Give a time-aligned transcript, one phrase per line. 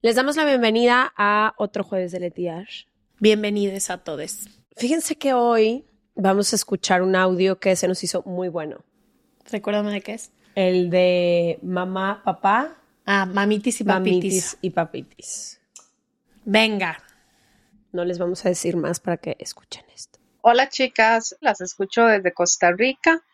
[0.00, 2.86] Les damos la bienvenida a otro jueves de Letiage.
[3.18, 4.46] Bienvenidos a todos.
[4.76, 8.84] Fíjense que hoy vamos a escuchar un audio que se nos hizo muy bueno.
[9.50, 10.30] Recuérdame de qué es.
[10.54, 12.76] El de mamá, papá.
[13.06, 14.14] Ah, mamitis y papitis.
[14.14, 15.60] Mamitis y papitis.
[16.44, 17.02] Venga.
[17.90, 20.20] No les vamos a decir más para que escuchen esto.
[20.42, 23.24] Hola chicas, las escucho desde Costa Rica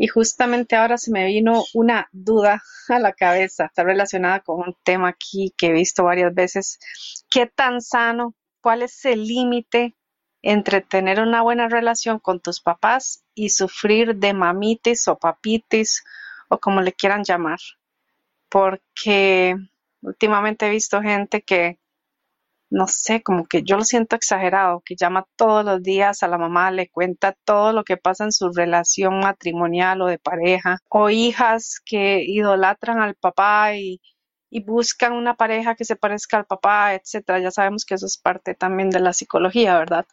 [0.00, 4.76] y justamente ahora se me vino una duda a la cabeza, está relacionada con un
[4.84, 6.78] tema aquí que he visto varias veces.
[7.28, 8.34] ¿Qué tan sano?
[8.60, 9.96] ¿Cuál es el límite
[10.40, 16.04] entre tener una buena relación con tus papás y sufrir de mamitis o papitis
[16.48, 17.58] o como le quieran llamar?
[18.48, 19.56] Porque
[20.00, 21.80] últimamente he visto gente que
[22.70, 26.38] no sé, como que yo lo siento exagerado, que llama todos los días a la
[26.38, 31.10] mamá, le cuenta todo lo que pasa en su relación matrimonial o de pareja, o
[31.10, 34.00] hijas que idolatran al papá y,
[34.64, 37.38] buscan una pareja que se parezca al papá, etcétera.
[37.38, 40.06] Ya sabemos que eso es parte también de la psicología, ¿verdad?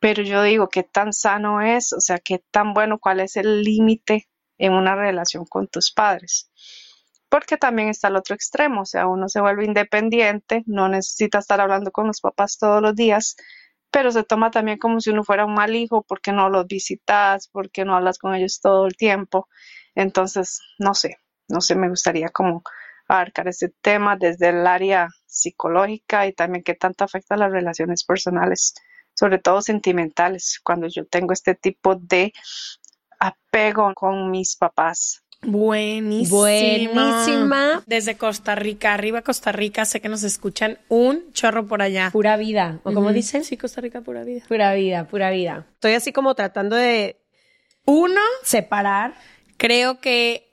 [0.00, 1.92] Pero yo digo, ¿qué tan sano es?
[1.92, 2.98] O sea, ¿qué tan bueno?
[2.98, 4.28] ¿Cuál es el límite
[4.58, 6.50] en una relación con tus padres?
[7.32, 11.62] Porque también está el otro extremo, o sea, uno se vuelve independiente, no necesita estar
[11.62, 13.36] hablando con los papás todos los días,
[13.90, 17.48] pero se toma también como si uno fuera un mal hijo porque no los visitas,
[17.48, 19.48] porque no hablas con ellos todo el tiempo.
[19.94, 21.16] Entonces, no sé,
[21.48, 22.64] no sé, me gustaría como
[23.08, 28.04] abarcar ese tema desde el área psicológica y también qué tanto afecta a las relaciones
[28.04, 28.74] personales,
[29.14, 32.34] sobre todo sentimentales, cuando yo tengo este tipo de
[33.18, 35.21] apego con mis papás.
[35.44, 36.38] Buenísima.
[36.38, 37.82] Buenísima.
[37.86, 42.10] Desde Costa Rica, arriba Costa Rica, sé que nos escuchan un chorro por allá.
[42.12, 43.44] Pura vida, ¿o como dicen?
[43.44, 44.44] Sí, Costa Rica, pura vida.
[44.46, 45.66] Pura vida, pura vida.
[45.74, 47.16] Estoy así como tratando de
[47.84, 49.14] Uno, separar.
[49.56, 50.48] creo que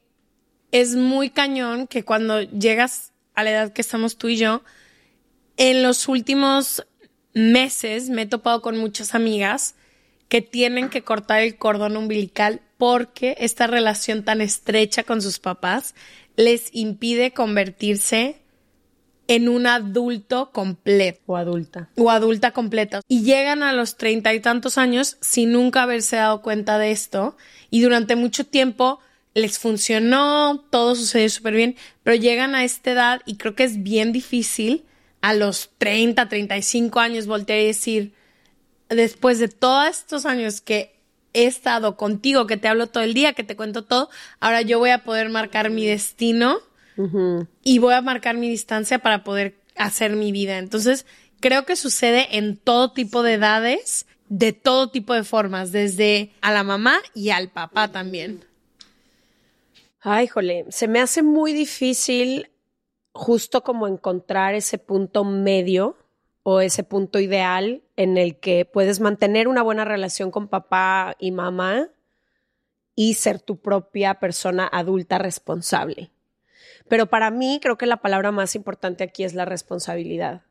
[0.72, 4.63] es muy cañón que cuando llegas a la edad que estamos tú y yo,
[5.57, 6.85] en los últimos
[7.33, 9.75] meses me he topado con muchas amigas
[10.29, 15.95] que tienen que cortar el cordón umbilical porque esta relación tan estrecha con sus papás
[16.38, 18.41] les impide convertirse
[19.28, 21.90] en un adulto completo O adulta.
[21.97, 23.01] o adulta completa.
[23.09, 27.35] Y llegan a los treinta y tantos años sin nunca haberse dado cuenta de esto.
[27.69, 29.01] Y durante mucho tiempo
[29.34, 33.84] les funcionó, todo sucedió súper bien, pero llegan a esta edad y creo que es
[33.84, 34.85] bien difícil
[35.19, 38.13] a los 30, 35 años voltear y decir,
[38.88, 40.98] después de todos estos años que
[41.34, 44.09] he estado contigo, que te hablo todo el día, que te cuento todo,
[44.40, 46.59] ahora yo voy a poder marcar mi destino
[47.63, 50.57] y voy a marcar mi distancia para poder hacer mi vida.
[50.57, 51.06] Entonces,
[51.40, 56.51] creo que sucede en todo tipo de edades, de todo tipo de formas, desde a
[56.51, 58.44] la mamá y al papá también.
[60.01, 62.50] Ay, jole, se me hace muy difícil
[63.13, 65.97] justo como encontrar ese punto medio
[66.51, 71.31] o ese punto ideal en el que puedes mantener una buena relación con papá y
[71.31, 71.89] mamá
[72.95, 76.09] y ser tu propia persona adulta responsable.
[76.87, 80.41] Pero para mí creo que la palabra más importante aquí es la responsabilidad.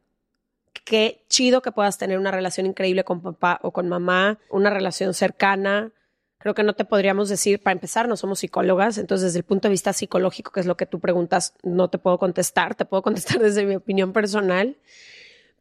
[0.84, 5.14] Qué chido que puedas tener una relación increíble con papá o con mamá, una relación
[5.14, 5.92] cercana,
[6.40, 9.66] Creo que no te podríamos decir, para empezar, no somos psicólogas, entonces desde el punto
[9.66, 13.02] de vista psicológico, que es lo que tú preguntas, no te puedo contestar, te puedo
[13.02, 14.76] contestar desde mi opinión personal,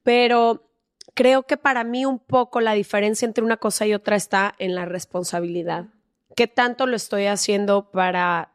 [0.08, 0.72] pero
[1.16, 4.74] creo que para mí un poco la diferencia entre una cosa y otra está en
[4.74, 5.88] la responsabilidad.
[6.34, 8.54] ¿Qué tanto lo estoy haciendo para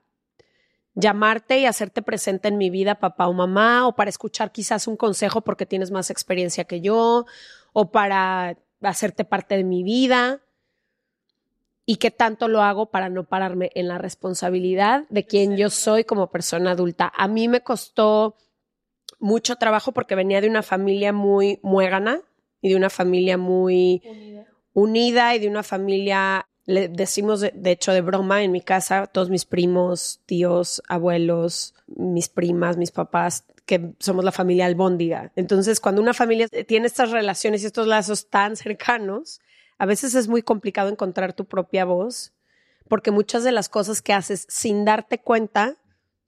[0.94, 4.96] llamarte y hacerte presente en mi vida, papá o mamá, o para escuchar quizás un
[4.96, 7.26] consejo porque tienes más experiencia que yo,
[7.74, 10.40] o para hacerte parte de mi vida?
[11.84, 16.04] y qué tanto lo hago para no pararme en la responsabilidad de quien yo soy
[16.04, 17.12] como persona adulta.
[17.14, 18.36] A mí me costó
[19.22, 22.20] mucho trabajo porque venía de una familia muy muégana
[22.60, 24.02] y de una familia muy
[24.74, 29.06] unida, y de una familia, le decimos de, de, hecho de broma en mi casa,
[29.06, 35.32] todos mis primos, tíos, abuelos, mis primas, mis papás, que somos la familia albóndiga.
[35.36, 39.40] Entonces, cuando una familia tiene estas relaciones y estos lazos tan cercanos,
[39.78, 42.32] a veces es muy complicado encontrar tu propia voz,
[42.88, 45.76] porque muchas de las cosas que haces sin darte cuenta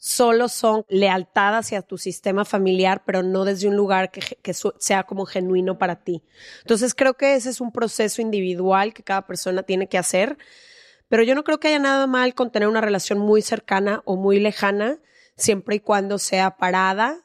[0.04, 5.24] solo son lealtad hacia tu sistema familiar, pero no desde un lugar que, sea como
[5.24, 6.22] genuino para ti.
[6.60, 10.36] Entonces creo que ese es un proceso individual que cada persona tiene que hacer,
[11.08, 14.16] pero yo no creo que haya nada mal con tener una relación muy cercana o
[14.16, 14.98] muy lejana,
[15.38, 17.24] siempre y cuando sea parada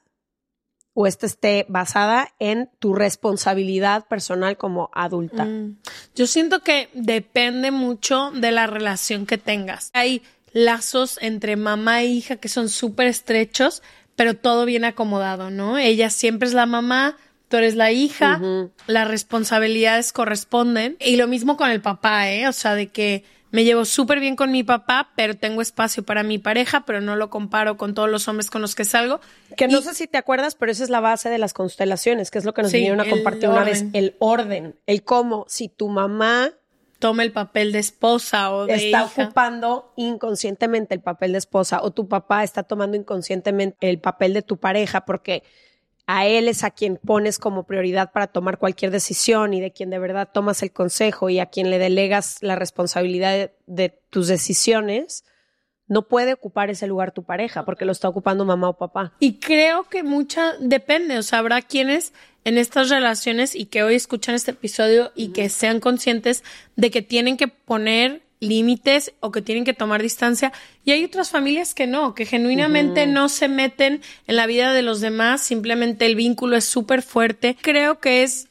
[0.94, 5.44] o esta esté basada en tu responsabilidad personal como adulta.
[5.44, 5.80] Mm.
[6.16, 9.92] Yo siento que depende mucho de la relación que tengas.
[9.94, 13.82] Hay lazos entre mamá e hija que son súper estrechos,
[14.16, 15.78] pero todo bien acomodado, ¿no?
[15.78, 17.18] Ella siempre es la mamá,
[17.48, 18.42] tú eres la hija,
[18.88, 20.98] las responsabilidades corresponden.
[21.00, 22.48] Y lo mismo con el papá, ¿eh?
[22.48, 26.22] O sea, de que me llevo súper bien con mi papá, pero tengo espacio para
[26.24, 29.22] mi pareja, pero no lo comparo con todos los hombres con los que salgo.
[29.58, 32.38] Que no sé si te acuerdas, pero esa es la base de las constelaciones, que
[32.38, 35.90] es lo que nos vinieron a compartir una vez, el orden, el cómo, si tu
[35.90, 36.52] mamá
[37.00, 41.92] toma el papel de esposa o de está ocupando inconscientemente el papel de esposa o
[41.92, 45.44] tu papá está tomando inconscientemente el papel de tu pareja porque
[46.12, 49.92] a él es a quien pones como prioridad para tomar cualquier decisión y de quien
[49.92, 55.24] de verdad tomas el consejo y a quien le delegas la responsabilidad de, tus decisiones,
[55.90, 59.12] no puede ocupar ese lugar tu pareja porque lo está ocupando mamá o papá.
[59.20, 62.14] Y creo que mucha depende, o sea, habrá quienes
[62.46, 66.44] en estas relaciones y que hoy escuchan este episodio y que sean conscientes
[66.78, 70.54] de que tienen que poner límites o que tienen que tomar distancia.
[70.86, 74.82] Y hay otras familias que no, que genuinamente no se meten en la vida de
[74.82, 77.58] los demás, simplemente el vínculo es súper fuerte.
[77.60, 78.48] Creo que es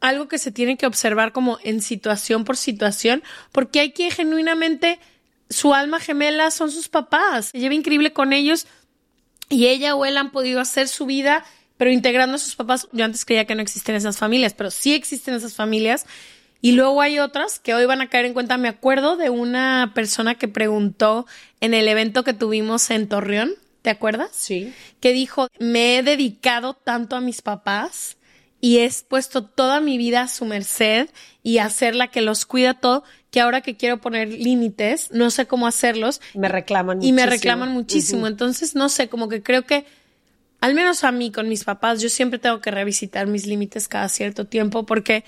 [0.00, 3.22] algo que se tiene que observar como en situación por situación,
[3.52, 4.98] porque hay que genuinamente
[5.50, 7.46] su alma gemela son sus papás.
[7.46, 8.66] Se lleva increíble con ellos
[9.48, 11.44] y ella o él han podido hacer su vida,
[11.76, 12.88] pero integrando a sus papás.
[12.92, 16.06] Yo antes creía que no existen esas familias, pero sí existen esas familias
[16.60, 18.58] y luego hay otras que hoy van a caer en cuenta.
[18.58, 21.26] Me acuerdo de una persona que preguntó
[21.60, 23.52] en el evento que tuvimos en Torreón,
[23.82, 24.30] ¿te acuerdas?
[24.32, 24.72] Sí.
[25.00, 28.17] Que dijo, me he dedicado tanto a mis papás
[28.60, 31.08] y he puesto toda mi vida a su merced
[31.42, 35.30] y a ser la que los cuida todo, que ahora que quiero poner límites, no
[35.30, 36.20] sé cómo hacerlos.
[36.34, 37.18] Me reclaman muchísimo.
[37.18, 38.26] Y me reclaman muchísimo.
[38.26, 39.86] Entonces, no sé, como que creo que,
[40.60, 44.08] al menos a mí con mis papás, yo siempre tengo que revisitar mis límites cada
[44.08, 45.24] cierto tiempo porque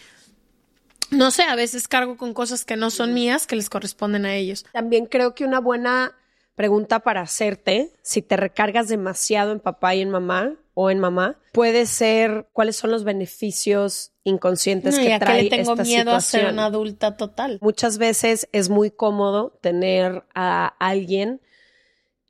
[1.10, 4.34] no sé, a veces cargo con cosas que no son mías, que les corresponden a
[4.34, 4.64] ellos.
[4.72, 6.14] También creo que una buena
[6.54, 11.38] pregunta para hacerte, si te recargas demasiado en papá y en mamá o en mamá,
[11.52, 16.66] puede ser cuáles son los beneficios inconscientes que trae le tengo miedo a ser una
[16.66, 17.58] adulta total.
[17.60, 21.40] Muchas veces es muy cómodo tener a alguien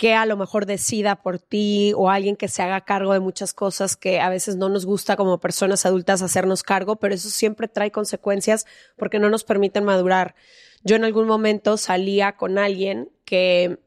[0.00, 3.52] que a lo mejor decida por ti o alguien que se haga cargo de muchas
[3.52, 7.68] cosas que a veces no nos gusta como personas adultas hacernos cargo, pero eso siempre
[7.68, 8.64] trae consecuencias
[8.96, 10.34] porque no nos permiten madurar.
[10.84, 13.78] Yo en algún momento salía con alguien que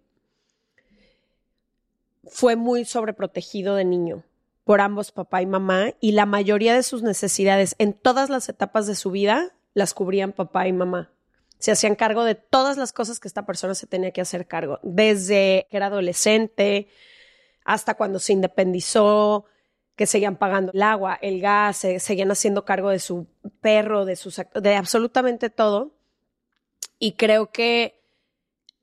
[2.26, 4.24] fue muy sobreprotegido de niño
[4.64, 8.88] por ambos papá y mamá y la mayoría de sus necesidades en todas las etapas
[8.88, 11.14] de su vida las cubrían papá y mamá
[11.64, 14.80] se hacían cargo de todas las cosas que esta persona se tenía que hacer cargo,
[14.84, 16.90] desde que era adolescente
[17.64, 19.46] hasta cuando se independizó,
[19.96, 23.28] que seguían pagando el agua, el gas, se, seguían haciendo cargo de su
[23.62, 25.96] perro, de, sus, de absolutamente todo.
[27.00, 28.03] Y creo que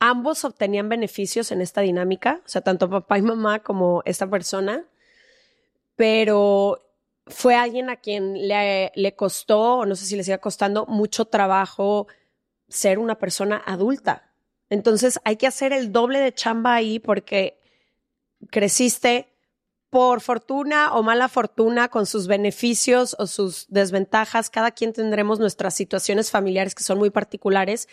[0.01, 4.85] ambos obtenían beneficios en esta dinámica, o sea, tanto papá y mamá como esta persona,
[5.95, 6.83] pero
[7.27, 12.09] fue alguien a quien le, costó, o no sé si le siga costando, mucho trabajo
[12.69, 14.33] ser una persona adulta.
[14.71, 17.61] Entonces hay que hacer el doble de chamba ahí porque
[18.51, 19.29] creciste
[19.91, 24.49] por fortuna o mala fortuna con sus beneficios o sus desventajas.
[24.49, 27.89] Cada quien tendremos nuestras situaciones familiares que son muy particulares,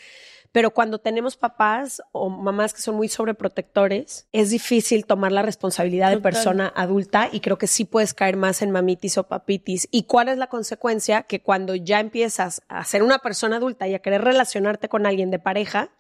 [0.52, 6.12] pero cuando tenemos papás o mamás que son muy sobreprotectores, es difícil tomar la responsabilidad
[6.12, 9.88] de persona adulta y creo que sí puedes caer más en mamitis o papitis.
[9.92, 11.24] ¿Y cuál es la consecuencia?
[11.24, 15.32] Que cuando ya empiezas a ser una persona adulta y a querer relacionarte con alguien
[15.32, 15.92] de pareja,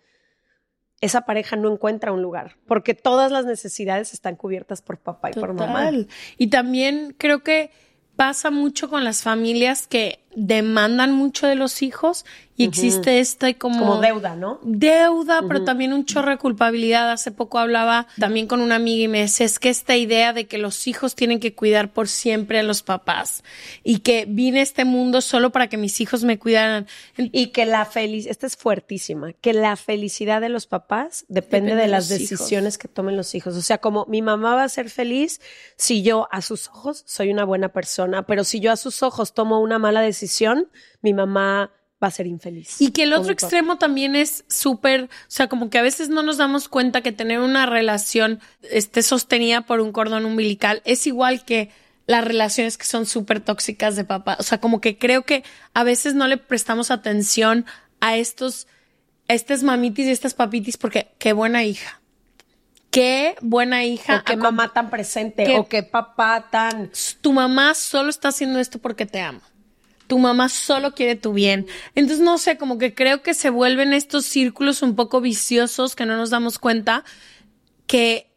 [1.02, 5.34] esa pareja no encuentra un lugar, porque todas las necesidades están cubiertas por papá y
[5.34, 5.92] por mamá.
[6.38, 7.72] Y también creo que
[8.16, 12.24] pasa mucho con las familias que demandan mucho de los hijos
[12.60, 13.80] y existe esta como...
[13.80, 14.60] Como deuda, ¿no?
[14.64, 17.12] Deuda, pero también un chorro de culpabilidad.
[17.12, 20.48] Hace poco hablaba también con una amiga y me decía, es que esta idea de
[20.48, 23.44] que los hijos tienen que cuidar por siempre a los papás
[23.84, 26.88] y que vine a este mundo solo para que mis hijos me cuidaran.
[27.18, 31.88] Y que la felicidad, esta es fuertísima, que la felicidad de los papás depende, de,
[31.88, 33.56] las decisiones que tomen los hijos.
[33.56, 35.42] O sea, como mi mamá va a ser feliz
[35.76, 39.34] si yo a sus ojos soy una buena persona, pero si yo a sus ojos
[39.34, 40.27] tomo una mala decisión,
[41.02, 42.80] mi mamá va a ser infeliz.
[42.80, 46.22] Y que el otro extremo también es súper, o sea, como que a veces no
[46.22, 51.44] nos damos cuenta que tener una relación esté sostenida por un cordón umbilical es igual
[51.44, 51.72] que
[52.06, 54.38] las relaciones que son súper tóxicas de papá.
[54.40, 55.44] O sea, como que creo que
[55.74, 57.66] a veces no le prestamos atención
[58.00, 58.68] a estos,
[59.28, 62.00] a estas mamitis y estas papitis porque qué buena hija.
[62.92, 64.20] Qué buena hija.
[64.20, 65.58] O qué mamá tan presente.
[65.58, 66.92] o qué papá tan.
[67.22, 69.42] Tu mamá solo está haciendo esto porque te ama
[70.08, 71.68] tu mamá solo quiere tu bien.
[71.94, 76.06] Entonces, no sé, como que creo que se vuelven estos círculos un poco viciosos que
[76.06, 77.04] no nos damos cuenta
[77.86, 78.32] que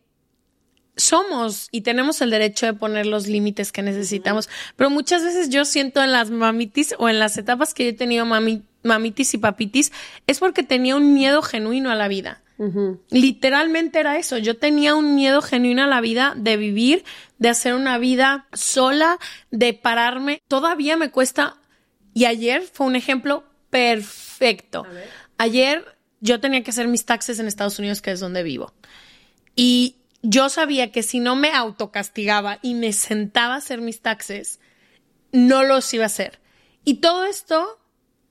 [0.97, 4.51] somos y tenemos el derecho de poner los límites que necesitamos.
[4.77, 7.95] Pero muchas veces yo siento en las mamitis o en las etapas que yo he
[7.95, 9.93] tenido mamitis y papitis,
[10.27, 12.43] es porque tenía un miedo genuino a la vida.
[13.09, 14.37] Literalmente era eso.
[14.37, 17.05] Yo tenía un miedo genuino a la vida de vivir,
[17.39, 19.19] de hacer una vida sola,
[19.51, 20.43] de pararme.
[20.47, 21.57] Todavía me cuesta
[22.15, 24.87] y ayer fue un ejemplo perfecto.
[25.39, 25.85] Ayer
[26.21, 28.73] yo tenía que hacer mis taxes en Estados Unidos, que es donde vivo.
[29.57, 34.61] Y yo sabía que si no me autocastigaba y me sentaba a hacer mis taxes,
[35.33, 36.41] no los iba a hacer.
[36.85, 37.79] Y todo esto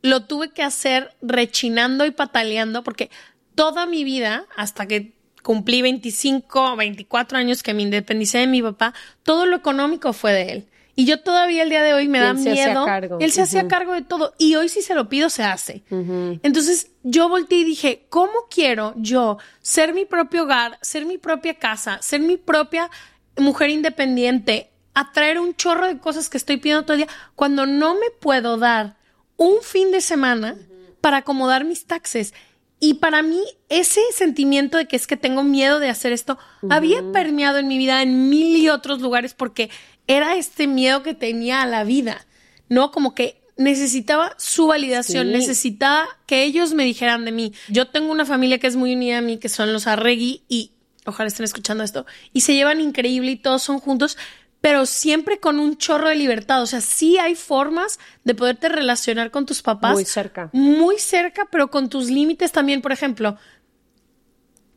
[0.02, 3.10] lo tuve que hacer rechinando y pataleando porque
[3.56, 8.62] toda mi vida, hasta que cumplí 25 o 24 años que me independicé de mi
[8.62, 8.94] papá,
[9.24, 10.68] todo lo económico fue de él.
[11.00, 12.86] Y yo todavía el día de hoy me da miedo.
[13.22, 14.34] Él se hacía cargo de todo.
[14.38, 15.86] Y hoy si se lo pido, se hace.
[15.90, 21.54] Entonces yo volteé y dije, ¿cómo quiero yo ser mi propio hogar, ser mi propia
[21.54, 22.90] casa, ser mi propia
[23.38, 27.94] mujer independiente, atraer un chorro de cosas que estoy pidiendo todo el día, cuando no
[27.94, 28.98] me puedo dar
[29.38, 30.58] un fin de semana
[31.00, 32.34] para acomodar mis taxes?
[32.80, 36.38] Y para mí, ese sentimiento de que es que tengo miedo de hacer esto,
[36.70, 39.70] había permeado en mi vida en mil y otros lugares porque
[40.08, 42.26] era este miedo que tenía a la vida,
[42.70, 42.92] ¿no?
[42.92, 47.54] Como que necesitaba su validación, necesitaba que ellos me dijeran de mí.
[47.68, 50.72] Yo tengo una familia que es muy unida a mí, que son los Arregui, y
[51.06, 54.18] ojalá estén escuchando esto, y se llevan increíble y todos son juntos,
[54.62, 56.62] pero siempre con un chorro de libertad.
[56.62, 59.94] O sea, sí hay formas de poderte relacionar con tus papás.
[59.94, 60.50] Muy cerca.
[60.52, 62.82] Muy cerca, pero con tus límites también.
[62.82, 63.38] Por ejemplo,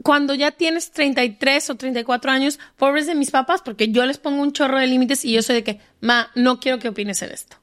[0.02, 4.42] cuando ya tienes 33 o 34 años, pobres de mis papás, porque yo les pongo
[4.42, 7.30] un chorro de límites y yo soy de que, ma, no quiero que opines en
[7.30, 7.56] esto.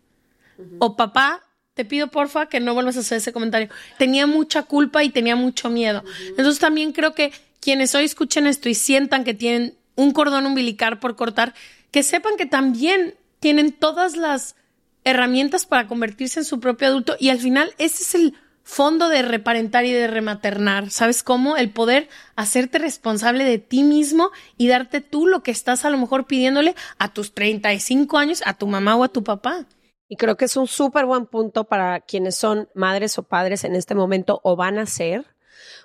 [0.80, 1.42] O papá,
[1.74, 3.70] te pido porfa que no vuelvas a hacer ese comentario.
[3.98, 6.04] Tenía mucha culpa y tenía mucho miedo.
[6.28, 11.00] Entonces también creo que quienes hoy escuchen esto y sientan que tienen un cordón umbilical
[11.00, 11.54] por cortar,
[11.92, 14.56] que sepan que también tienen todas las
[15.04, 18.36] herramientas para convertirse en su propio adulto y al final ese es el
[18.70, 20.92] fondo de reparentar y de rematernar.
[20.92, 21.58] ¿Sabes cómo?
[21.58, 25.98] El poder hacerte responsable de ti mismo y darte tú lo que estás a lo
[25.98, 29.66] mejor pidiéndole a tus 35 años a tu mamá o a tu papá.
[30.08, 33.76] Y creo que es un súper buen punto para quienes son madres o padres en
[33.76, 35.26] este momento o van a ser.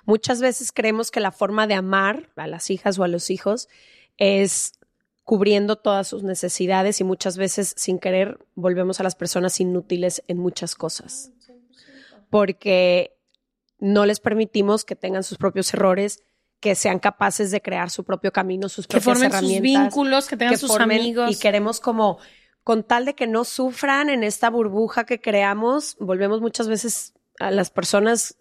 [0.05, 3.67] Muchas veces creemos que la forma de amar a las hijas o a los hijos
[4.17, 4.73] es
[5.25, 10.37] cubriendo todas sus necesidades y muchas veces sin querer volvemos a las personas inútiles en
[10.37, 11.31] muchas cosas.
[12.29, 13.17] Porque
[13.79, 16.23] no les permitimos que tengan sus propios errores,
[16.59, 20.27] que sean capaces de crear su propio camino, sus propias que formen herramientas, sus vínculos,
[20.27, 21.31] que tengan sus amigos.
[21.31, 22.19] y queremos como
[22.63, 27.51] con tal de que no sufran en esta burbuja que creamos, volvemos muchas veces a
[27.51, 28.37] las personas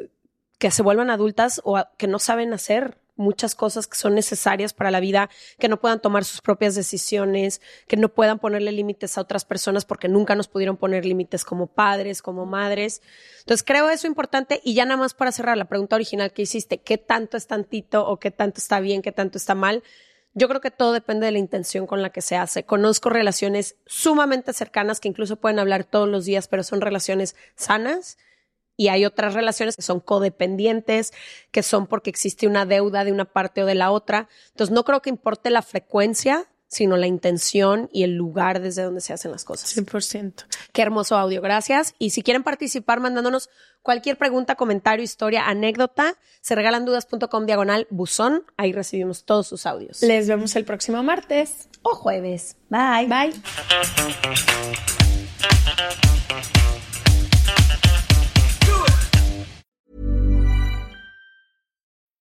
[0.58, 4.90] que se vuelvan adultas o que no saben hacer muchas cosas que son necesarias para
[4.90, 9.20] la vida, que no puedan tomar sus propias decisiones, que no puedan ponerle límites a
[9.20, 13.02] otras personas porque nunca nos pudieron poner límites como padres, como madres.
[13.40, 16.78] Entonces creo eso importante y ya nada más para cerrar la pregunta original que hiciste,
[16.78, 19.82] ¿qué tanto es tantito o qué tanto está bien, qué tanto está mal?
[20.36, 22.64] Yo creo que todo depende de la intención con la que se hace.
[22.64, 28.18] Conozco relaciones sumamente cercanas que incluso pueden hablar todos los días, pero son relaciones sanas
[28.76, 31.12] y hay otras relaciones que son codependientes,
[31.50, 34.28] que son porque existe una deuda de una parte o de la otra.
[34.50, 39.00] Entonces, no creo que importe la frecuencia, sino la intención y el lugar desde donde
[39.00, 39.76] se hacen las cosas.
[39.76, 40.44] 100%.
[40.72, 41.94] Qué hermoso audio, gracias.
[41.98, 43.48] Y si quieren participar mandándonos
[43.82, 48.44] cualquier pregunta, comentario, historia, anécdota, se regalan dudas.com diagonal buzón.
[48.56, 50.02] Ahí recibimos todos sus audios.
[50.02, 52.56] Les vemos el próximo martes o jueves.
[52.68, 53.06] Bye.
[53.06, 53.32] Bye.